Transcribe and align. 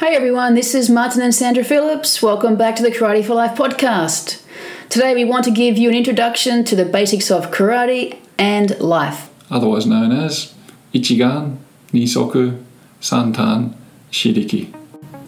Hey 0.00 0.16
everyone, 0.16 0.54
this 0.54 0.74
is 0.74 0.88
Martin 0.88 1.20
and 1.20 1.34
Sandra 1.34 1.62
Phillips. 1.62 2.22
Welcome 2.22 2.56
back 2.56 2.74
to 2.76 2.82
the 2.82 2.90
Karate 2.90 3.22
for 3.22 3.34
Life 3.34 3.54
podcast. 3.54 4.42
Today 4.88 5.14
we 5.14 5.26
want 5.26 5.44
to 5.44 5.50
give 5.50 5.76
you 5.76 5.90
an 5.90 5.94
introduction 5.94 6.64
to 6.64 6.74
the 6.74 6.86
basics 6.86 7.30
of 7.30 7.50
karate 7.50 8.16
and 8.38 8.80
life. 8.80 9.28
otherwise 9.50 9.84
known 9.84 10.10
as 10.10 10.54
Ichigan, 10.94 11.58
Nisoku, 11.92 12.64
Santan, 13.02 13.74
Shiriki. 14.10 14.74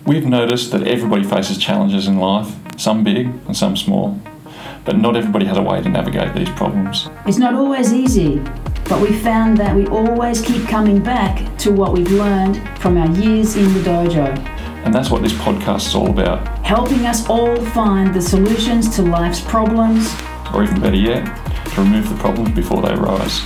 We've 0.06 0.24
noticed 0.24 0.70
that 0.70 0.84
everybody 0.84 1.24
faces 1.24 1.58
challenges 1.58 2.08
in 2.08 2.16
life, 2.16 2.50
some 2.78 3.04
big 3.04 3.26
and 3.26 3.54
some 3.54 3.76
small, 3.76 4.18
but 4.86 4.96
not 4.96 5.16
everybody 5.16 5.44
has 5.44 5.58
a 5.58 5.62
way 5.62 5.82
to 5.82 5.88
navigate 5.90 6.34
these 6.34 6.48
problems. 6.48 7.10
It's 7.26 7.36
not 7.36 7.52
always 7.52 7.92
easy, 7.92 8.38
but 8.88 9.02
we 9.02 9.12
found 9.12 9.58
that 9.58 9.76
we 9.76 9.86
always 9.88 10.40
keep 10.40 10.66
coming 10.66 11.02
back 11.02 11.58
to 11.58 11.70
what 11.72 11.92
we've 11.92 12.10
learned 12.10 12.56
from 12.78 12.96
our 12.96 13.10
years 13.18 13.54
in 13.54 13.70
the 13.74 13.80
dojo, 13.80 14.51
And 14.84 14.92
that's 14.92 15.10
what 15.10 15.22
this 15.22 15.32
podcast 15.34 15.86
is 15.86 15.94
all 15.94 16.10
about, 16.10 16.46
helping 16.64 17.06
us 17.06 17.28
all 17.28 17.54
find 17.66 18.12
the 18.12 18.20
solutions 18.20 18.94
to 18.96 19.02
life's 19.02 19.40
problems. 19.40 20.12
or 20.52 20.64
even 20.64 20.80
better 20.80 20.96
yet, 20.96 21.24
to 21.70 21.80
remove 21.80 22.08
the 22.08 22.16
problems 22.16 22.50
before 22.50 22.82
they 22.82 22.92
arise. 22.92 23.40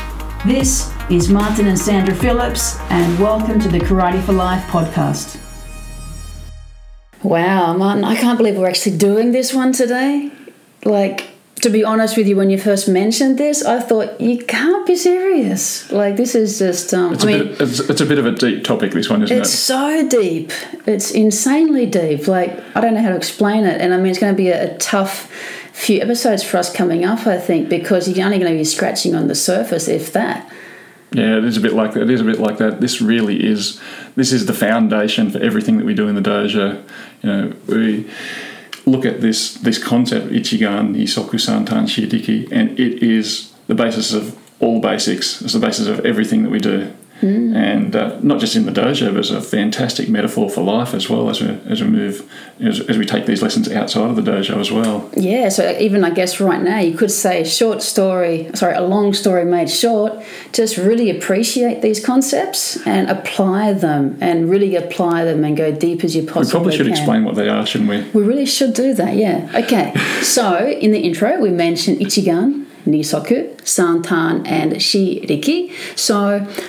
This 0.47 0.91
is 1.11 1.28
Martin 1.28 1.66
and 1.66 1.78
Sandra 1.78 2.14
Phillips, 2.14 2.80
and 2.91 3.19
welcome 3.19 3.61
to 3.61 3.69
the 3.69 3.78
Karate 3.78 4.23
for 4.23 4.33
Life 4.33 4.64
podcast. 4.69 5.38
Wow, 7.23 7.75
Martin, 7.75 8.05
I 8.05 8.16
can't 8.16 8.39
believe 8.39 8.56
we're 8.56 8.69
actually 8.69 8.97
doing 8.97 9.33
this 9.33 9.53
one 9.53 9.73
today. 9.73 10.33
Like, 10.87 11.36
to 11.66 11.73
be 11.73 11.83
honest 11.83 12.16
with 12.16 12.29
you, 12.29 12.37
when 12.37 12.48
you 12.48 12.59
first 12.59 12.88
mentioned 12.88 13.38
this, 13.38 13.65
I 13.65 13.80
thought 13.80 14.20
you 14.20 14.38
can't 14.38 14.87
be 14.87 14.95
serious. 14.95 15.91
Like, 15.91 16.15
this 16.16 16.37
is 16.37 16.61
just. 16.61 16.95
Um, 16.95 17.15
It's, 17.15 17.25
I 17.25 17.30
a 17.30 17.39
mean, 17.39 17.48
bit, 17.48 17.61
it's, 17.61 17.80
it's 17.80 18.01
a 18.01 18.06
bit 18.06 18.19
of 18.19 18.27
a 18.27 18.30
deep 18.30 18.62
topic, 18.62 18.92
this 18.92 19.11
one, 19.11 19.25
isn't 19.25 19.37
it's 19.37 19.48
it? 19.48 19.52
It's 19.52 19.59
so 19.59 20.09
deep. 20.09 20.52
It's 20.87 21.11
insanely 21.11 21.87
deep. 21.87 22.29
Like, 22.29 22.52
I 22.77 22.80
don't 22.80 22.95
know 22.95 23.02
how 23.02 23.09
to 23.09 23.16
explain 23.16 23.65
it. 23.65 23.80
And 23.80 23.92
I 23.92 23.97
mean, 23.97 24.06
it's 24.06 24.20
going 24.20 24.33
to 24.33 24.37
be 24.37 24.51
a, 24.51 24.77
a 24.77 24.79
tough 24.79 25.28
few 25.72 26.00
episodes 26.00 26.44
for 26.44 26.56
us 26.56 26.72
coming 26.72 27.05
up, 27.05 27.27
I 27.27 27.37
think, 27.37 27.69
because 27.69 28.09
you're 28.09 28.25
only 28.25 28.39
going 28.39 28.53
to 28.53 28.56
be 28.56 28.64
scratching 28.64 29.17
on 29.17 29.27
the 29.27 29.34
surface, 29.34 29.89
if 29.89 30.12
that. 30.12 30.48
Yeah, 31.11 31.39
it 31.39 31.44
is 31.44 31.56
a 31.56 31.61
bit 31.61 31.72
like 31.72 31.94
that. 31.94 32.03
It 32.03 32.11
is 32.11 32.20
a 32.20 32.25
bit 32.25 32.39
like 32.39 32.59
that. 32.59 32.81
This 32.81 33.00
really 33.00 33.44
is. 33.44 33.81
This 34.14 34.33
is 34.33 34.47
the 34.47 34.55
foundation 34.55 35.31
for 35.31 35.39
everything 35.41 35.78
that 35.78 35.84
we 35.84 35.94
do 35.94 36.06
in 36.06 36.14
the 36.14 36.22
dojo. 36.22 36.81
You 37.22 37.28
know, 37.28 37.53
we 37.67 38.09
look 38.87 39.05
at 39.05 39.20
this 39.20 39.55
this 39.55 39.83
concept 39.83 40.29
Ichigan, 40.29 40.95
Nisoku 40.95 41.39
Santan 41.39 41.87
Shiriki, 41.87 42.51
and 42.51 42.79
it 42.79 43.03
is 43.03 43.53
the 43.67 43.75
basis 43.75 44.12
of 44.12 44.39
all 44.61 44.81
basics. 44.81 45.43
It's 45.43 45.53
the 45.53 45.59
basis 45.59 45.87
of 45.87 46.06
everything 46.06 46.45
that 46.45 46.51
we 46.51 46.61
do. 46.61 46.93
And 47.22 47.97
uh, 47.97 48.19
not 48.20 48.41
just 48.41 48.56
in 48.56 48.67
the 48.67 48.72
dojo, 48.72 49.11
but 49.11 49.20
it's 49.20 49.31
a 49.31 49.41
fantastic 49.41 50.09
metaphor 50.09 50.50
for 50.50 50.62
life 50.62 50.92
as 50.92 51.09
well 51.09 51.31
as 51.31 51.41
we 51.41 51.48
as 51.67 51.83
we 51.83 51.89
move 51.89 52.31
as, 52.61 52.81
as 52.81 52.98
we 52.98 53.06
take 53.06 53.27
these 53.27 53.42
lessons 53.42 53.70
outside 53.70 54.11
of 54.11 54.17
the 54.17 54.22
dojo 54.22 54.59
as 54.59 54.70
well. 54.70 55.11
Yeah, 55.17 55.48
so 55.48 55.77
even 55.78 56.05
I 56.05 56.11
guess 56.11 56.41
right 56.41 56.61
now 56.61 56.78
you 56.78 56.97
could 56.97 57.11
say 57.11 57.41
a 57.41 57.44
short 57.44 57.83
story, 57.83 58.50
sorry, 58.55 58.75
a 58.75 58.83
long 58.83 59.14
story 59.14 59.44
made 59.44 59.70
short. 59.70 60.22
Just 60.53 60.77
really 60.77 61.11
appreciate 61.11 61.81
these 61.81 62.05
concepts 62.05 62.84
and 62.87 63.09
apply 63.11 63.72
them, 63.72 64.19
and 64.20 64.50
really 64.50 64.77
apply 64.77 65.25
them 65.25 65.44
and 65.44 65.56
go 65.56 65.72
deep 65.72 66.05
as 66.05 66.14
you 66.14 66.22
possibly 66.22 66.42
can. 66.42 66.47
We 66.47 66.50
probably 66.50 66.77
should 66.77 66.87
can. 66.87 66.97
explain 66.97 67.25
what 67.25 67.34
they 67.34 67.48
are, 67.48 67.64
shouldn't 67.67 67.91
we? 67.91 68.03
We 68.11 68.27
really 68.27 68.47
should 68.47 68.75
do 68.75 68.92
that, 68.94 69.17
yeah. 69.17 69.50
Okay, 69.55 69.94
so 70.22 70.67
in 70.67 70.92
the 70.92 71.00
intro, 71.00 71.41
we 71.41 71.50
mentioned 71.50 71.98
Ichigan, 71.98 72.66
Nisoku, 72.87 73.55
Santan, 73.62 74.47
and 74.47 74.73
Shiriki. 74.75 75.73
So 75.98 76.17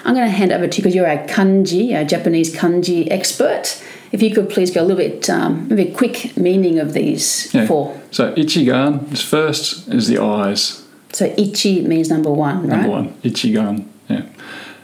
I'm 0.06 0.14
going 0.16 0.26
to 0.26 0.30
hand 0.30 0.52
over 0.52 0.68
to 0.68 0.78
you 0.78 0.84
because 0.84 0.96
you're 0.96 1.08
a 1.08 1.26
kanji, 1.28 1.96
a 2.00 2.04
Japanese 2.04 2.54
kanji 2.56 3.08
expert. 3.12 3.82
If 4.12 4.22
you 4.22 4.34
could 4.34 4.50
please 4.50 4.72
go 4.72 4.82
a 4.82 4.86
little 4.86 4.98
bit, 4.98 5.30
um, 5.30 5.68
maybe 5.68 5.90
a 5.90 5.94
quick 5.94 6.36
meaning 6.38 6.80
of 6.80 6.94
these 6.94 7.54
Yeah. 7.54 7.68
four. 7.68 8.00
So 8.12 8.34
Ichigan 8.34 9.12
is 9.14 9.22
first 9.22 9.88
is 9.90 10.08
the 10.08 10.18
eyes. 10.22 10.82
So 11.14 11.34
Ichi 11.38 11.82
means 11.82 12.09
number 12.09 12.31
one, 12.31 12.68
right? 12.68 12.78
Number 12.78 12.90
one, 12.90 13.14
Ichigan. 13.24 13.86
Yeah. 14.09 14.24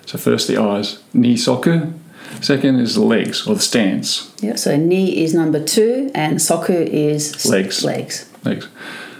So 0.05 0.17
first 0.17 0.47
the 0.47 0.57
eyes. 0.57 0.99
Nisoku. 1.15 1.93
Second 2.41 2.79
is 2.79 2.95
the 2.95 3.01
legs 3.03 3.47
or 3.47 3.55
the 3.55 3.61
stance. 3.61 4.29
Yeah, 4.41 4.55
so 4.55 4.75
Ni 4.75 5.23
is 5.23 5.33
number 5.33 5.63
two, 5.63 6.11
and 6.13 6.39
Soku 6.39 6.85
is 6.87 7.45
Legs. 7.45 7.83
Legs. 7.85 8.25
Legs. 8.43 8.67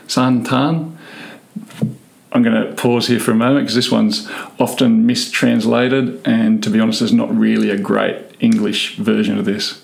Santan. 0.07 0.91
I'm 2.33 2.41
going 2.41 2.55
to 2.67 2.73
pause 2.73 3.07
here 3.07 3.19
for 3.19 3.31
a 3.31 3.35
moment 3.35 3.65
because 3.65 3.75
this 3.75 3.91
one's 3.91 4.29
often 4.59 5.05
mistranslated, 5.05 6.19
and 6.25 6.63
to 6.63 6.69
be 6.71 6.79
honest, 6.79 6.99
there's 6.99 7.13
not 7.13 7.35
really 7.35 7.69
a 7.69 7.77
great 7.77 8.17
English 8.39 8.95
version 8.97 9.37
of 9.37 9.45
this. 9.45 9.83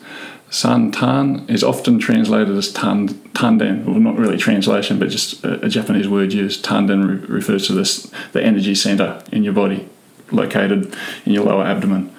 Santan 0.50 1.48
is 1.48 1.64
often 1.64 2.00
translated 2.00 2.58
as 2.58 2.74
tan, 2.74 3.10
tanden, 3.36 3.86
well, 3.86 4.00
not 4.00 4.18
really 4.18 4.36
translation, 4.38 4.98
but 4.98 5.10
just 5.10 5.44
a, 5.44 5.66
a 5.66 5.70
Japanese 5.70 6.10
word 6.10 6.34
used. 6.34 6.66
Tanden 6.66 7.08
re- 7.08 7.36
refers 7.36 7.68
to 7.68 7.74
this 7.74 8.12
the 8.32 8.44
energy 8.44 8.74
center 8.74 9.22
in 9.32 9.44
your 9.44 9.54
body, 9.54 9.88
located 10.32 10.96
in 11.26 11.34
your 11.34 11.46
lower 11.46 11.64
abdomen. 11.64 12.12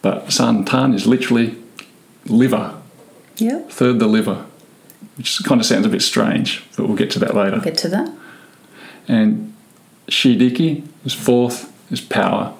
But 0.00 0.28
santan 0.28 0.94
is 0.94 1.06
literally 1.06 1.54
liver, 2.24 2.80
Yep. 3.36 3.70
third 3.70 3.98
the 3.98 4.06
liver, 4.06 4.46
which 5.18 5.38
kind 5.44 5.60
of 5.60 5.66
sounds 5.66 5.84
a 5.84 5.90
bit 5.90 6.00
strange, 6.00 6.64
but 6.78 6.86
we'll 6.86 6.96
get 6.96 7.10
to 7.10 7.18
that 7.18 7.34
later. 7.34 7.60
Get 7.60 7.76
to 7.78 7.88
that. 7.90 8.10
And 9.06 9.52
shiriki 10.08 10.86
is 11.04 11.14
fourth, 11.14 11.72
is 11.90 12.00
power. 12.00 12.52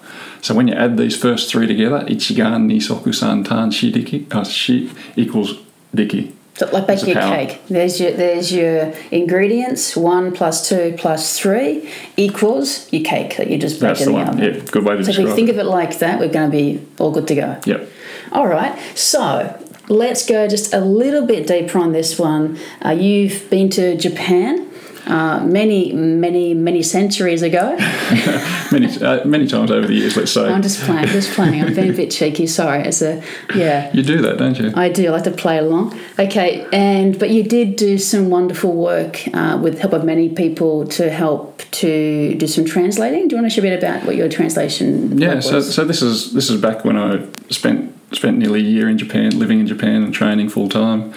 So 0.42 0.54
when 0.54 0.68
you 0.68 0.74
add 0.74 0.96
these 0.96 1.16
first 1.16 1.50
three 1.50 1.66
together, 1.66 2.00
ichigan, 2.06 2.66
nisoku, 2.70 3.08
santan, 3.08 3.72
shidiki, 3.72 4.32
uh, 4.32 4.44
shi 4.44 4.90
equals 5.16 5.54
diki. 5.94 6.32
So 6.54 6.66
like 6.72 6.86
baking 6.86 7.16
a 7.16 7.20
cake. 7.20 7.60
There's 7.68 8.00
your 8.00 8.12
there's 8.12 8.50
your 8.50 8.94
ingredients. 9.10 9.94
One 9.94 10.32
plus 10.32 10.66
two 10.68 10.94
plus 10.96 11.38
three 11.38 11.90
equals 12.16 12.90
your 12.92 13.04
cake 13.04 13.36
that 13.36 13.50
you 13.50 13.58
just 13.58 13.78
baked 13.80 13.98
That's 13.98 14.00
in 14.02 14.06
the 14.06 14.12
one. 14.12 14.28
oven. 14.28 14.42
Yeah, 14.42 14.60
good 14.70 14.84
way 14.84 14.96
to 14.96 15.04
So 15.04 15.10
if 15.10 15.18
we 15.18 15.32
think 15.32 15.48
it. 15.50 15.52
of 15.52 15.58
it 15.58 15.64
like 15.64 15.98
that, 15.98 16.18
we're 16.18 16.28
going 16.28 16.50
to 16.50 16.56
be 16.56 16.80
all 16.98 17.10
good 17.10 17.28
to 17.28 17.34
go. 17.34 17.60
Yep. 17.66 17.88
All 18.32 18.46
right. 18.46 18.78
So 18.94 19.54
let's 19.88 20.24
go 20.26 20.48
just 20.48 20.72
a 20.72 20.80
little 20.80 21.26
bit 21.26 21.46
deeper 21.46 21.78
on 21.78 21.92
this 21.92 22.18
one. 22.18 22.58
Uh, 22.82 22.90
you've 22.92 23.50
been 23.50 23.68
to 23.70 23.94
Japan. 23.96 24.66
Uh, 25.06 25.40
many, 25.44 25.92
many, 25.92 26.52
many 26.52 26.82
centuries 26.82 27.42
ago. 27.42 27.76
Many, 28.72 29.00
uh, 29.00 29.24
many 29.24 29.46
times 29.46 29.70
over 29.70 29.86
the 29.86 29.94
years, 29.94 30.16
let's 30.16 30.32
say. 30.32 30.44
I'm 30.44 30.60
just 30.60 30.80
playing, 30.80 31.06
just 31.06 31.30
playing. 31.30 31.62
I'm 31.62 31.72
being 31.72 31.90
a 31.90 31.92
bit 31.92 32.10
cheeky. 32.10 32.48
Sorry. 32.48 32.82
It's 32.82 33.00
a, 33.00 33.22
yeah. 33.54 33.92
you 33.92 34.02
do 34.02 34.20
that, 34.22 34.38
don't 34.38 34.58
you? 34.58 34.72
I 34.74 34.88
do. 34.88 35.06
I 35.06 35.10
like 35.10 35.22
to 35.22 35.30
play 35.30 35.58
along. 35.58 35.96
Okay, 36.18 36.66
and 36.72 37.16
but 37.16 37.30
you 37.30 37.44
did 37.44 37.76
do 37.76 37.96
some 37.96 38.28
wonderful 38.28 38.72
work 38.72 39.22
uh, 39.32 39.58
with 39.62 39.74
the 39.74 39.80
help 39.82 39.92
of 39.92 40.04
many 40.04 40.28
people 40.28 40.84
to 40.88 41.10
help 41.10 41.62
to 41.70 42.34
do 42.34 42.46
some 42.48 42.64
translating. 42.64 43.28
Do 43.28 43.36
you 43.36 43.42
want 43.42 43.52
to 43.52 43.54
share 43.54 43.64
a 43.64 43.70
bit 43.70 43.78
about 43.78 44.04
what 44.04 44.16
your 44.16 44.28
translation? 44.28 45.16
Yeah, 45.16 45.38
so, 45.38 45.56
was? 45.56 45.72
so 45.72 45.84
this 45.84 46.02
is 46.02 46.32
this 46.32 46.50
is 46.50 46.60
back 46.60 46.84
when 46.84 46.96
I 46.96 47.24
spent 47.50 47.96
spent 48.12 48.38
nearly 48.38 48.60
a 48.60 48.64
year 48.64 48.88
in 48.88 48.98
Japan, 48.98 49.38
living 49.38 49.60
in 49.60 49.66
Japan 49.66 50.02
and 50.02 50.12
training 50.12 50.48
full 50.48 50.68
time, 50.68 51.12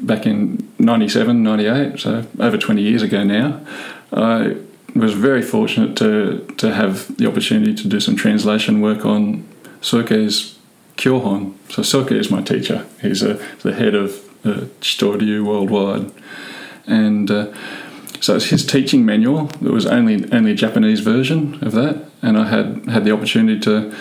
back 0.00 0.26
in 0.26 0.69
97, 0.80 1.42
98, 1.42 2.00
so 2.00 2.26
over 2.38 2.56
20 2.56 2.82
years 2.82 3.02
ago 3.02 3.22
now. 3.22 3.60
I 4.12 4.56
was 4.94 5.14
very 5.14 5.42
fortunate 5.42 5.96
to, 5.98 6.46
to 6.58 6.74
have 6.74 7.16
the 7.16 7.26
opportunity 7.26 7.74
to 7.74 7.88
do 7.88 8.00
some 8.00 8.16
translation 8.16 8.80
work 8.80 9.04
on 9.04 9.46
Soke's 9.80 10.58
Kyohon. 10.96 11.54
So 11.68 11.82
Soke 11.82 12.12
is 12.12 12.30
my 12.30 12.42
teacher. 12.42 12.86
He's 13.00 13.22
a, 13.22 13.34
the 13.62 13.74
head 13.74 13.94
of 13.94 14.10
uh, 14.44 14.66
Chitoryu 14.80 15.44
worldwide. 15.44 16.10
And 16.86 17.30
uh, 17.30 17.52
so 18.20 18.36
it's 18.36 18.46
his 18.46 18.66
teaching 18.66 19.04
manual. 19.04 19.46
There 19.60 19.72
was 19.72 19.86
only 19.86 20.30
only 20.32 20.52
a 20.52 20.54
Japanese 20.54 21.00
version 21.00 21.62
of 21.64 21.72
that, 21.72 22.04
and 22.20 22.36
I 22.36 22.48
had 22.48 22.86
had 22.86 23.04
the 23.04 23.12
opportunity 23.12 23.58
to 23.60 23.94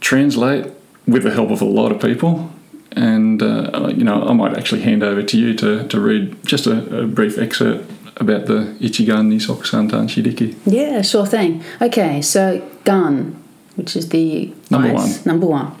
translate 0.00 0.72
with 1.06 1.24
the 1.24 1.32
help 1.32 1.50
of 1.50 1.60
a 1.60 1.64
lot 1.64 1.90
of 1.90 2.00
people. 2.00 2.52
And 2.96 3.42
uh, 3.42 3.92
you 3.94 4.04
know, 4.04 4.26
I 4.26 4.32
might 4.32 4.56
actually 4.56 4.80
hand 4.80 5.02
over 5.02 5.22
to 5.22 5.38
you 5.38 5.54
to, 5.54 5.86
to 5.86 6.00
read 6.00 6.36
just 6.46 6.66
a, 6.66 7.02
a 7.02 7.06
brief 7.06 7.36
excerpt 7.38 7.90
about 8.16 8.46
the 8.46 8.74
Ichigan 8.80 9.28
Nisoku 9.30 9.64
Santan 9.64 10.08
Shiriki. 10.08 10.56
yeah, 10.64 11.02
sure 11.02 11.26
thing. 11.26 11.62
Okay, 11.82 12.22
so 12.22 12.66
gun, 12.84 13.42
which 13.74 13.94
is 13.94 14.08
the 14.08 14.54
Number 14.70 14.88
eyes, 14.88 14.94
one. 14.94 15.22
Number 15.26 15.46
one. 15.46 15.76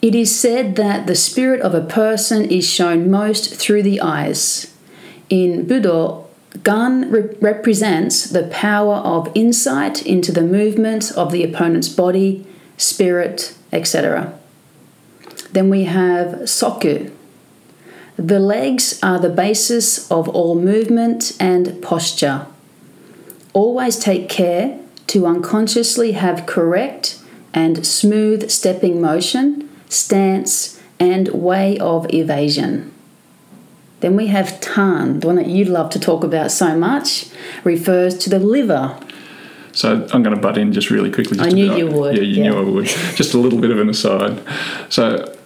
It 0.00 0.14
is 0.14 0.34
said 0.34 0.76
that 0.76 1.06
the 1.06 1.14
spirit 1.14 1.60
of 1.60 1.74
a 1.74 1.82
person 1.82 2.44
is 2.50 2.66
shown 2.68 3.10
most 3.10 3.54
through 3.54 3.82
the 3.82 4.00
eyes. 4.00 4.72
In 5.28 5.66
Budo, 5.66 6.24
Gan 6.62 7.10
re- 7.10 7.36
represents 7.40 8.30
the 8.30 8.44
power 8.44 8.96
of 8.96 9.30
insight 9.34 10.06
into 10.06 10.32
the 10.32 10.40
movement 10.42 11.12
of 11.12 11.32
the 11.32 11.44
opponent's 11.44 11.88
body, 11.88 12.46
spirit, 12.78 13.54
etc. 13.72 14.38
Then 15.52 15.70
we 15.70 15.84
have 15.84 16.28
Soku. 16.46 17.10
The 18.16 18.40
legs 18.40 18.98
are 19.02 19.18
the 19.18 19.28
basis 19.30 20.10
of 20.10 20.28
all 20.28 20.54
movement 20.56 21.36
and 21.38 21.80
posture. 21.82 22.46
Always 23.52 23.96
take 23.96 24.28
care 24.28 24.78
to 25.08 25.26
unconsciously 25.26 26.12
have 26.12 26.44
correct 26.46 27.20
and 27.54 27.86
smooth 27.86 28.50
stepping 28.50 29.00
motion, 29.00 29.68
stance, 29.88 30.80
and 31.00 31.28
way 31.28 31.78
of 31.78 32.12
evasion. 32.12 32.92
Then 34.00 34.16
we 34.16 34.28
have 34.28 34.60
tan, 34.60 35.20
the 35.20 35.26
one 35.26 35.36
that 35.36 35.46
you 35.46 35.64
love 35.64 35.90
to 35.90 36.00
talk 36.00 36.22
about 36.22 36.50
so 36.52 36.76
much, 36.76 37.26
refers 37.64 38.16
to 38.18 38.30
the 38.30 38.38
liver. 38.38 38.98
So 39.72 40.08
I'm 40.12 40.22
going 40.22 40.34
to 40.34 40.40
butt 40.40 40.58
in 40.58 40.72
just 40.72 40.90
really 40.90 41.10
quickly. 41.10 41.36
Just 41.36 41.48
I 41.48 41.52
a 41.52 41.54
knew 41.54 41.74
you 41.76 41.86
would, 41.88 42.16
Yeah, 42.16 42.22
you 42.22 42.42
yeah. 42.42 42.50
knew 42.50 42.58
I 42.58 42.62
would. 42.62 42.86
just 43.14 43.34
a 43.34 43.38
little 43.38 43.60
bit 43.60 43.70
of 43.70 43.78
an 43.80 43.88
aside. 43.88 44.40
So, 44.88 45.36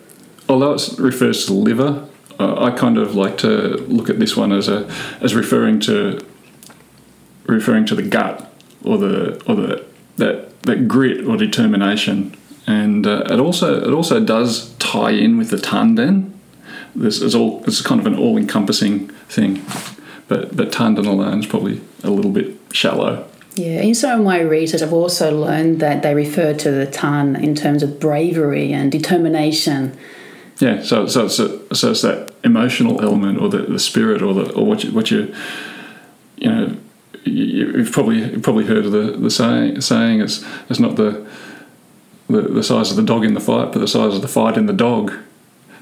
although 0.49 0.75
it 0.75 0.99
refers 0.99 1.47
to 1.47 1.53
the 1.53 1.59
liver, 1.59 2.09
uh, 2.39 2.65
I 2.65 2.71
kind 2.71 2.99
of 2.99 3.15
like 3.15 3.39
to 3.39 3.77
look 3.89 4.11
at 4.11 4.19
this 4.19 4.37
one 4.37 4.53
as 4.53 4.69
a 4.69 4.91
as 5.21 5.35
referring 5.35 5.81
to 5.81 6.25
referring 7.47 7.87
to 7.87 7.95
the 7.95 8.03
gut 8.03 8.53
or 8.85 8.99
the 8.99 9.43
or 9.47 9.55
the 9.55 9.85
that 10.17 10.63
that 10.63 10.89
grit 10.89 11.27
or 11.27 11.37
determination, 11.37 12.37
and 12.67 13.07
uh, 13.07 13.25
it 13.31 13.39
also 13.39 13.83
it 13.83 13.93
also 13.93 14.25
does 14.25 14.75
tie 14.75 15.11
in 15.11 15.39
with 15.39 15.51
the 15.51 15.57
tanden. 15.57 16.33
This 16.95 17.21
is 17.21 17.35
all 17.35 17.63
it's 17.67 17.81
kind 17.81 18.01
of 18.01 18.07
an 18.07 18.17
all 18.17 18.37
encompassing 18.37 19.09
thing, 19.29 19.65
but 20.29 20.57
but 20.57 20.73
tanden 20.73 21.07
alone 21.07 21.41
is 21.41 21.47
probably 21.47 21.81
a 22.03 22.11
little 22.11 22.31
bit 22.31 22.57
shallow. 22.73 23.29
Yeah, 23.55 23.83
in 23.83 23.95
some 23.95 24.21
of 24.21 24.25
my 24.25 24.41
research, 24.41 24.81
I've 24.81 24.95
also 24.95 25.39
learned 25.39 25.81
that 25.81 26.03
they 26.03 26.15
refer 26.15 26.55
to 26.55 26.71
the 26.71 26.87
tan 26.87 27.37
in 27.37 27.55
terms 27.55 27.83
of 27.83 28.01
bravery 28.01 28.73
and 28.73 28.91
determination. 28.91 29.97
Yeah, 30.63 30.81
so 30.81 31.09
so 31.09 31.25
it's 31.25 31.41
a, 31.41 31.75
so 31.75 31.91
it's 31.91 32.03
that 32.03 32.33
emotional 32.45 33.03
element 33.03 33.41
or 33.41 33.49
the, 33.49 33.63
the 33.63 33.81
spirit 33.81 34.23
or 34.23 34.33
the 34.33 34.53
or 34.53 34.65
what 34.65 34.85
you 34.85 34.93
what 34.93 35.11
you 35.11 35.35
you 36.37 36.49
know 36.49 36.77
you, 37.25 37.73
you've 37.79 37.91
probably 37.91 38.19
you've 38.19 38.45
probably 38.45 38.67
heard 38.67 38.87
of 38.87 38.93
the 38.93 39.11
the 39.19 39.29
saying 39.29 39.81
saying 39.81 40.21
it's 40.21 40.45
it's 40.71 40.79
not 40.79 40.95
the, 40.95 41.29
the 42.29 42.43
the 42.43 42.63
size 42.63 42.93
of 42.93 42.97
the 42.97 43.03
dog 43.03 43.25
in 43.25 43.35
the 43.35 43.41
fight 43.41 43.73
but 43.73 43.81
the 43.81 43.89
size 43.89 44.15
of 44.15 44.23
the 44.23 44.29
fight 44.29 44.57
in 44.57 44.67
the 44.67 44.73
dog, 44.73 45.13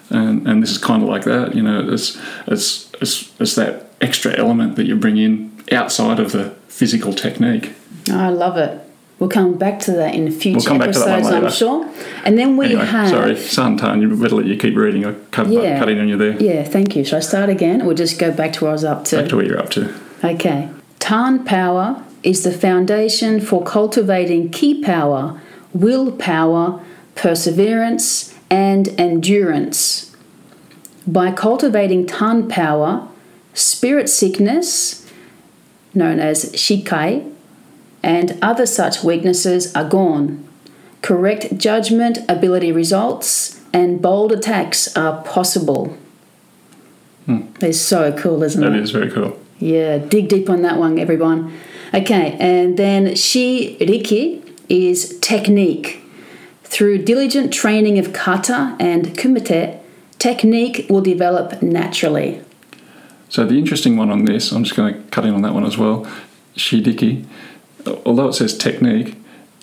and 0.08 0.48
and 0.48 0.62
this 0.62 0.70
is 0.70 0.78
kind 0.78 1.02
of 1.02 1.10
like 1.10 1.24
that. 1.24 1.54
You 1.54 1.62
know, 1.62 1.86
it's 1.92 2.18
it's 2.46 2.90
it's 3.02 3.38
it's 3.38 3.56
that 3.56 3.92
extra 4.00 4.34
element 4.38 4.76
that 4.76 4.86
you 4.86 4.96
bring 4.96 5.18
in 5.18 5.62
outside 5.70 6.18
of 6.18 6.32
the 6.32 6.52
physical 6.68 7.12
technique. 7.12 7.74
I 8.10 8.30
love 8.30 8.56
it. 8.56 8.80
We'll 9.20 9.28
come 9.28 9.58
back 9.58 9.80
to 9.80 9.92
that 9.92 10.14
in 10.14 10.30
future 10.32 10.66
come 10.66 10.78
back 10.78 10.92
to 10.92 10.98
that 10.98 11.22
one 11.22 11.34
episodes, 11.34 11.44
I'm 11.44 11.50
sure. 11.52 11.90
And 12.24 12.38
then 12.38 12.56
we 12.56 12.66
Anyway, 12.66 12.86
have. 12.86 13.10
sorry, 13.10 13.34
Santan, 13.34 14.00
you 14.00 14.08
better 14.16 14.34
let 14.34 14.46
you 14.46 14.56
keep 14.56 14.74
reading. 14.74 15.04
I 15.04 15.12
cut, 15.30 15.48
Yeah. 15.48 15.78
cut 15.78 15.90
in 15.90 16.00
on 16.00 16.08
you 16.08 16.16
there. 16.16 16.36
Yeah, 16.42 16.64
thank 16.64 16.96
you. 16.96 17.04
Should 17.04 17.18
I 17.18 17.20
start 17.20 17.50
again 17.50 17.82
or 17.82 17.92
just 17.92 18.18
go 18.18 18.30
back 18.32 18.54
to 18.54 18.64
where 18.64 18.70
I 18.70 18.72
was 18.72 18.84
up 18.84 19.04
to? 19.06 19.16
Back 19.18 19.28
to 19.28 19.36
where 19.36 19.44
you're 19.44 19.58
up 19.58 19.68
to. 19.70 19.90
Okay. 20.24 20.68
Tan 21.00 21.44
power 21.44 22.02
is 22.22 22.44
the 22.44 22.50
foundation 22.52 23.40
for 23.42 23.62
cultivating 23.62 24.48
ki 24.48 24.82
power, 24.82 25.38
willpower, 25.74 26.80
perseverance, 27.14 28.34
and 28.50 28.88
endurance. 28.98 30.16
By 31.06 31.30
cultivating 31.32 32.06
Tan 32.06 32.48
power, 32.48 33.06
spirit 33.52 34.08
sickness, 34.08 35.06
known 35.94 36.20
as 36.20 36.52
shikai, 36.52 37.30
and 38.02 38.38
other 38.42 38.66
such 38.66 39.02
weaknesses 39.04 39.74
are 39.74 39.88
gone. 39.88 40.46
Correct 41.02 41.56
judgment 41.58 42.18
ability 42.28 42.72
results 42.72 43.60
and 43.72 44.02
bold 44.02 44.32
attacks 44.32 44.94
are 44.96 45.22
possible. 45.22 45.96
Hmm. 47.26 47.42
It's 47.60 47.78
so 47.80 48.12
cool, 48.12 48.42
isn't 48.42 48.60
That 48.60 48.72
it? 48.74 48.82
is 48.82 48.90
very 48.90 49.10
cool. 49.10 49.38
Yeah, 49.58 49.98
dig 49.98 50.28
deep 50.28 50.48
on 50.48 50.62
that 50.62 50.78
one, 50.78 50.98
everyone. 50.98 51.52
Okay, 51.92 52.36
and 52.40 52.76
then 52.76 53.14
shi 53.14 53.76
riki 53.80 54.42
is 54.68 55.18
technique. 55.20 56.02
Through 56.64 57.04
diligent 57.04 57.52
training 57.52 57.98
of 57.98 58.12
kata 58.12 58.76
and 58.78 59.06
kumite, 59.16 59.78
technique 60.18 60.86
will 60.88 61.00
develop 61.00 61.60
naturally. 61.62 62.40
So 63.28 63.44
the 63.44 63.58
interesting 63.58 63.96
one 63.96 64.10
on 64.10 64.24
this, 64.24 64.52
I'm 64.52 64.64
just 64.64 64.76
going 64.76 64.94
to 64.94 65.00
cut 65.10 65.24
in 65.24 65.34
on 65.34 65.42
that 65.42 65.52
one 65.52 65.64
as 65.66 65.76
well. 65.76 66.06
Shiriki, 66.56 67.24
although 68.04 68.28
it 68.28 68.34
says 68.34 68.56
technique, 68.56 69.16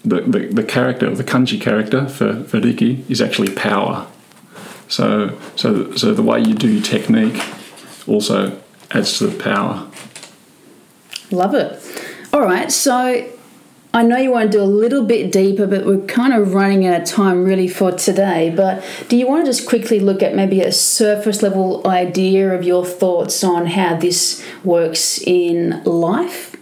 the, 0.03 0.21
the, 0.21 0.47
the 0.47 0.63
character, 0.63 1.13
the 1.13 1.23
kanji 1.23 1.59
character 1.59 2.07
for, 2.07 2.43
for 2.43 2.57
is 2.57 3.21
actually 3.21 3.53
power. 3.53 4.07
So, 4.87 5.37
so, 5.55 5.93
so 5.95 6.13
the 6.13 6.23
way 6.23 6.39
you 6.39 6.53
do 6.53 6.79
technique 6.79 7.43
also 8.07 8.61
adds 8.91 9.17
to 9.17 9.27
the 9.27 9.43
power. 9.43 9.89
Love 11.29 11.53
it. 11.55 11.81
All 12.31 12.41
right, 12.41 12.71
so 12.71 13.29
I 13.93 14.03
know 14.03 14.17
you 14.17 14.31
want 14.31 14.51
to 14.51 14.57
do 14.57 14.63
a 14.63 14.65
little 14.65 15.03
bit 15.03 15.31
deeper, 15.31 15.65
but 15.65 15.85
we're 15.85 16.05
kind 16.05 16.33
of 16.33 16.53
running 16.53 16.85
out 16.85 17.01
of 17.01 17.07
time 17.07 17.43
really 17.43 17.67
for 17.67 17.91
today. 17.91 18.53
But 18.55 18.83
do 19.09 19.17
you 19.17 19.27
want 19.27 19.45
to 19.45 19.51
just 19.51 19.67
quickly 19.67 19.99
look 19.99 20.21
at 20.21 20.35
maybe 20.35 20.61
a 20.61 20.71
surface 20.71 21.41
level 21.41 21.85
idea 21.87 22.53
of 22.53 22.63
your 22.63 22.85
thoughts 22.85 23.43
on 23.43 23.65
how 23.67 23.97
this 23.97 24.45
works 24.63 25.19
in 25.21 25.83
life? 25.83 26.56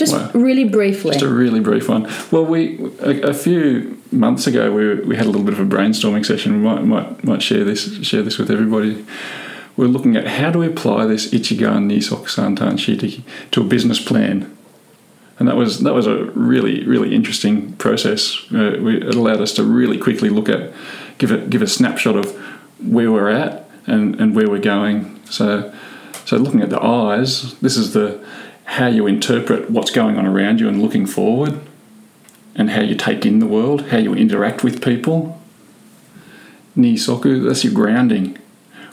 Just 0.00 0.14
Wow. 0.14 0.30
really 0.34 0.64
briefly. 0.64 1.12
Just 1.12 1.24
a 1.24 1.28
really 1.28 1.60
brief 1.60 1.88
one. 1.88 2.02
Well, 2.32 2.46
we 2.46 2.78
a, 3.00 3.28
a 3.32 3.34
few 3.34 3.98
months 4.10 4.46
ago 4.46 4.72
we, 4.72 4.94
we 5.10 5.14
had 5.16 5.26
a 5.26 5.30
little 5.30 5.44
bit 5.44 5.52
of 5.52 5.60
a 5.60 5.64
brainstorming 5.76 6.24
session. 6.24 6.52
We 6.52 6.62
might 6.68 6.82
might 6.84 7.22
might 7.22 7.42
share 7.42 7.64
this 7.64 7.82
share 8.02 8.22
this 8.22 8.38
with 8.38 8.50
everybody. 8.50 9.04
We're 9.76 9.86
looking 9.96 10.16
at 10.16 10.26
how 10.26 10.50
do 10.50 10.58
we 10.60 10.66
apply 10.66 11.06
this 11.06 11.30
Ichigan 11.30 11.86
Nisoku 11.90 12.28
Santan 12.36 12.74
Shiriki 12.82 13.22
to 13.52 13.60
a 13.60 13.64
business 13.64 14.00
plan, 14.10 14.56
and 15.38 15.46
that 15.48 15.56
was 15.56 15.80
that 15.80 15.94
was 15.94 16.06
a 16.06 16.24
really 16.34 16.84
really 16.92 17.14
interesting 17.14 17.72
process. 17.76 18.22
Uh, 18.52 18.78
we, 18.80 18.96
it 19.10 19.14
allowed 19.14 19.40
us 19.42 19.52
to 19.54 19.62
really 19.62 19.98
quickly 19.98 20.30
look 20.30 20.48
at 20.48 20.72
give 21.18 21.30
it 21.30 21.50
give 21.50 21.62
a 21.62 21.66
snapshot 21.66 22.16
of 22.16 22.26
where 22.82 23.10
we're 23.12 23.28
at 23.30 23.68
and, 23.86 24.18
and 24.20 24.34
where 24.34 24.48
we're 24.48 24.66
going. 24.76 25.20
So 25.26 25.72
so 26.24 26.36
looking 26.36 26.62
at 26.62 26.70
the 26.70 26.82
eyes, 26.82 27.54
this 27.60 27.76
is 27.76 27.92
the 27.92 28.18
how 28.70 28.86
you 28.86 29.04
interpret 29.08 29.68
what's 29.68 29.90
going 29.90 30.16
on 30.16 30.24
around 30.24 30.60
you 30.60 30.68
and 30.68 30.80
looking 30.80 31.04
forward, 31.04 31.60
and 32.54 32.70
how 32.70 32.80
you 32.80 32.94
take 32.94 33.26
in 33.26 33.40
the 33.40 33.46
world, 33.46 33.88
how 33.88 33.98
you 33.98 34.14
interact 34.14 34.62
with 34.62 34.80
people. 34.80 35.40
Nisoku, 36.76 37.44
that's 37.44 37.64
your 37.64 37.72
grounding. 37.72 38.38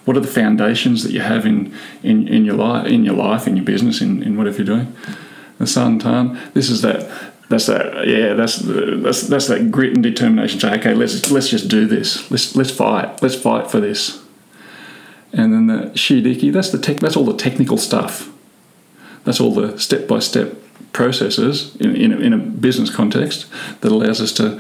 What 0.04 0.18
are 0.18 0.22
the 0.22 0.28
foundations 0.28 1.04
that 1.04 1.12
you 1.12 1.20
have 1.20 1.46
in, 1.46 1.76
in, 2.02 2.28
in 2.28 2.44
your 2.44 2.56
life, 2.56 2.88
in 2.88 3.06
your 3.06 3.14
life, 3.14 3.46
in 3.46 3.56
your 3.56 3.66
business, 3.66 4.02
in, 4.02 4.24
in 4.24 4.36
whatever 4.36 4.58
you're 4.58 4.66
doing? 4.66 4.96
The 5.60 5.66
Santan, 5.66 6.54
this 6.54 6.72
is 6.72 6.82
that. 6.82 7.08
That's 7.50 7.68
that. 7.68 8.08
Yeah, 8.08 8.34
that's 8.34 8.58
that's 8.58 9.22
that's 9.28 9.48
that 9.48 9.72
grit 9.72 9.94
and 9.94 10.04
determination. 10.04 10.60
Say, 10.60 10.74
okay, 10.80 10.94
let's 10.94 11.32
let's 11.32 11.50
just 11.50 11.70
do 11.70 11.86
this. 11.86 12.30
Let's 12.30 12.56
let's 12.56 12.72
fight. 12.72 13.22
Let's 13.22 13.36
fight 13.36 13.72
for 13.72 13.80
this. 13.80 14.22
And 15.32 15.54
then 15.54 15.68
the 15.68 15.92
Shiriki, 15.92 16.52
that's 16.52 16.72
the 16.72 16.78
tech. 16.78 16.98
That's 16.98 17.16
all 17.16 17.24
the 17.24 17.38
technical 17.38 17.78
stuff 17.78 18.30
that's 19.28 19.42
all 19.42 19.54
the 19.54 19.78
step 19.78 20.08
by 20.08 20.20
step 20.20 20.54
processes 20.94 21.76
in, 21.82 21.94
in, 21.98 22.14
a, 22.14 22.18
in 22.18 22.32
a 22.32 22.38
business 22.38 22.90
context 22.90 23.46
that 23.82 23.92
allows 23.92 24.22
us 24.22 24.32
to 24.32 24.58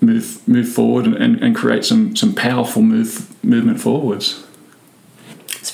move 0.00 0.46
move 0.46 0.68
forward 0.68 1.06
and, 1.06 1.16
and, 1.16 1.42
and 1.42 1.56
create 1.56 1.84
some 1.84 2.14
some 2.14 2.32
powerful 2.32 2.82
move 2.82 3.34
movement 3.44 3.80
forwards. 3.80 4.46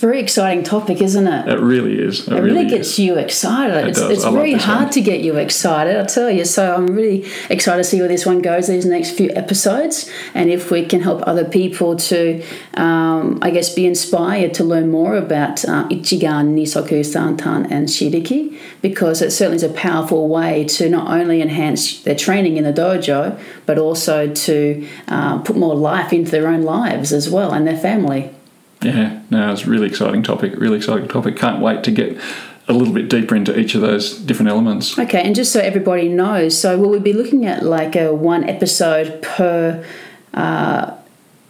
It's 0.00 0.06
very 0.06 0.20
exciting 0.20 0.64
topic, 0.64 1.02
isn't 1.02 1.26
it? 1.26 1.46
It 1.46 1.60
really 1.60 2.00
is. 2.00 2.26
It, 2.26 2.32
It 2.32 2.40
really 2.40 2.64
is. 2.64 2.72
gets 2.72 2.98
you 2.98 3.18
excited. 3.18 3.86
it's 3.86 3.98
does. 3.98 4.10
it's 4.12 4.24
I 4.24 4.28
love 4.28 4.34
very 4.36 4.54
hard 4.54 4.84
one. 4.84 4.92
to 4.92 5.02
get 5.02 5.20
you 5.20 5.36
excited, 5.36 5.94
I 5.94 6.06
tell 6.06 6.30
you. 6.30 6.46
So 6.46 6.74
I'm 6.74 6.86
really 6.86 7.26
excited 7.50 7.82
to 7.82 7.84
see 7.84 7.98
where 7.98 8.08
this 8.08 8.24
one 8.24 8.40
goes 8.40 8.66
these 8.66 8.86
next 8.86 9.10
few 9.10 9.28
episodes, 9.32 10.10
and 10.32 10.48
if 10.48 10.70
we 10.70 10.86
can 10.86 11.02
help 11.02 11.20
other 11.26 11.44
people 11.44 11.96
to, 11.96 12.42
um, 12.78 13.40
I 13.42 13.50
guess, 13.50 13.74
be 13.74 13.84
inspired 13.84 14.54
to 14.54 14.64
learn 14.64 14.90
more 14.90 15.16
about 15.16 15.66
uh, 15.66 15.86
Ichigan, 15.88 16.54
Nisoku, 16.54 17.00
Santan, 17.04 17.70
and 17.70 17.86
Shiriki, 17.86 18.58
because 18.80 19.20
it 19.20 19.32
certainly 19.32 19.56
is 19.56 19.62
a 19.64 19.68
powerful 19.68 20.30
way 20.30 20.64
to 20.64 20.88
not 20.88 21.10
only 21.10 21.42
enhance 21.42 22.00
their 22.04 22.16
training 22.16 22.56
in 22.56 22.64
the 22.64 22.72
dojo, 22.72 23.38
but 23.66 23.76
also 23.76 24.32
to 24.32 24.88
uh, 25.08 25.40
put 25.40 25.58
more 25.58 25.74
life 25.74 26.10
into 26.10 26.30
their 26.30 26.48
own 26.48 26.62
lives 26.62 27.12
as 27.12 27.28
well 27.28 27.52
and 27.52 27.66
their 27.66 27.76
family. 27.76 28.30
Yeah, 28.82 29.20
no, 29.30 29.52
it's 29.52 29.64
a 29.64 29.70
really 29.70 29.88
exciting 29.88 30.22
topic. 30.22 30.54
Really 30.56 30.78
exciting 30.78 31.08
topic. 31.08 31.36
Can't 31.36 31.60
wait 31.60 31.84
to 31.84 31.90
get 31.90 32.18
a 32.68 32.72
little 32.72 32.94
bit 32.94 33.08
deeper 33.08 33.34
into 33.34 33.58
each 33.58 33.74
of 33.74 33.80
those 33.80 34.16
different 34.18 34.48
elements. 34.50 34.98
Okay, 34.98 35.22
and 35.22 35.34
just 35.34 35.52
so 35.52 35.60
everybody 35.60 36.08
knows, 36.08 36.58
so 36.58 36.78
will 36.78 36.90
we 36.90 36.98
be 36.98 37.12
looking 37.12 37.44
at 37.44 37.62
like 37.62 37.96
a 37.96 38.14
one 38.14 38.48
episode 38.48 39.20
per 39.22 39.84
uh, 40.32 40.96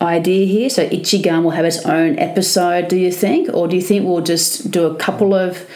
idea 0.01 0.47
here? 0.47 0.71
So 0.71 0.89
Ichigan 0.89 1.43
will 1.43 1.51
have 1.51 1.65
its 1.65 1.85
own 1.85 2.19
episode, 2.19 2.89
do 2.89 2.97
you 2.97 3.13
think, 3.13 3.53
or 3.53 3.69
do 3.69 3.77
you 3.77 3.83
think 3.83 4.07
we'll 4.07 4.23
just 4.23 4.71
do 4.71 4.87
a 4.87 4.95
couple 4.97 5.35
of? 5.35 5.69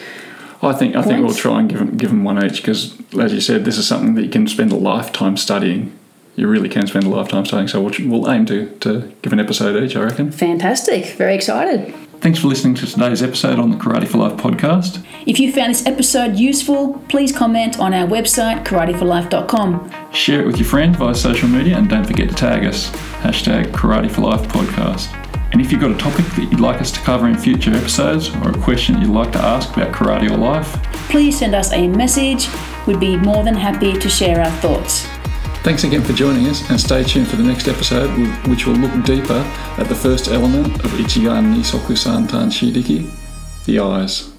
I 0.61 0.73
think 0.73 0.95
I 0.95 1.03
think 1.03 1.23
we'll 1.23 1.35
try 1.35 1.59
and 1.59 1.69
give 1.69 1.77
them, 1.77 1.95
give 1.95 2.09
them 2.09 2.23
one 2.23 2.43
each 2.43 2.57
because, 2.57 2.97
as 3.19 3.31
you 3.31 3.39
said, 3.39 3.65
this 3.65 3.77
is 3.77 3.87
something 3.87 4.15
that 4.15 4.23
you 4.23 4.29
can 4.29 4.47
spend 4.47 4.71
a 4.71 4.77
lifetime 4.77 5.37
studying. 5.37 5.97
You 6.35 6.47
really 6.47 6.69
can 6.69 6.85
spend 6.87 7.05
a 7.05 7.09
lifetime 7.09 7.45
studying. 7.45 7.67
So 7.67 7.81
we'll, 7.81 7.93
we'll 8.07 8.29
aim 8.29 8.45
to, 8.47 8.69
to 8.79 9.13
give 9.21 9.31
an 9.33 9.39
episode 9.39 9.81
each, 9.81 9.95
I 9.95 10.03
reckon. 10.03 10.31
Fantastic! 10.31 11.05
Very 11.15 11.35
excited. 11.35 11.93
Thanks 12.21 12.39
for 12.39 12.47
listening 12.47 12.75
to 12.75 12.87
today's 12.87 13.21
episode 13.21 13.59
on 13.59 13.71
the 13.71 13.77
Karate 13.77 14.07
for 14.07 14.17
Life 14.17 14.33
podcast. 14.33 15.05
If 15.25 15.39
you 15.39 15.51
found 15.51 15.71
this 15.71 15.85
episode 15.85 16.37
useful, 16.37 16.99
please 17.09 17.31
comment 17.31 17.79
on 17.79 17.93
our 17.93 18.07
website 18.07 18.65
karateforlife.com. 18.65 19.91
Share 20.11 20.41
it 20.41 20.47
with 20.47 20.57
your 20.57 20.67
friends 20.67 20.97
via 20.97 21.13
social 21.13 21.47
media 21.47 21.77
and 21.77 21.89
don't 21.89 22.05
forget 22.05 22.29
to 22.29 22.35
tag 22.35 22.65
us. 22.65 22.89
Hashtag 23.21 23.71
Karate 23.71 24.09
for 24.09 24.21
Life 24.21 24.41
podcast. 24.49 25.13
And 25.51 25.61
if 25.61 25.71
you've 25.71 25.81
got 25.81 25.91
a 25.91 25.97
topic 25.97 26.25
that 26.25 26.47
you'd 26.51 26.59
like 26.59 26.81
us 26.81 26.91
to 26.93 26.99
cover 27.01 27.27
in 27.27 27.37
future 27.37 27.73
episodes 27.73 28.29
or 28.37 28.49
a 28.49 28.57
question 28.61 28.99
you'd 28.99 29.11
like 29.11 29.31
to 29.33 29.39
ask 29.39 29.75
about 29.77 29.93
karate 29.93 30.29
or 30.29 30.37
life, 30.37 30.73
Please 31.09 31.37
send 31.37 31.55
us 31.55 31.71
a 31.71 31.87
message. 31.87 32.47
We'd 32.87 32.99
be 32.99 33.15
more 33.15 33.43
than 33.43 33.55
happy 33.55 33.93
to 33.93 34.09
share 34.09 34.41
our 34.41 34.51
thoughts. 34.59 35.07
Thanks 35.65 35.83
again 35.83 36.03
for 36.03 36.13
joining 36.13 36.45
us 36.45 36.61
and 36.69 36.79
stay 36.79 37.03
tuned 37.03 37.27
for 37.27 37.37
the 37.37 37.43
next 37.43 37.67
episode, 37.67 38.07
which 38.47 38.67
will 38.67 38.75
look 38.75 39.03
deeper 39.03 39.41
at 39.79 39.89
the 39.89 39.95
first 39.95 40.27
element 40.27 40.67
of 40.85 40.91
Ichigan 40.91 41.55
Nisoku 41.55 41.95
Santan 41.97 42.51
Shiriki, 42.51 43.09
the 43.65 43.79
eyes. 43.79 44.34